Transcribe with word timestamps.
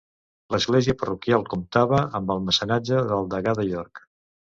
L'església 0.53 0.95
parroquial 1.01 1.45
comptava 1.53 1.99
amb 2.19 2.33
el 2.37 2.41
mecenatge 2.47 3.03
del 3.13 3.29
degà 3.35 3.55
de 3.61 3.67
York. 3.69 4.03